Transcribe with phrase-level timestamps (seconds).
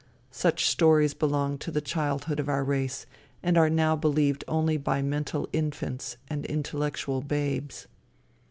[0.31, 3.05] Such stories belong to the childhood of our race,
[3.43, 7.85] and are now believed only by mental infants and intellectual babes.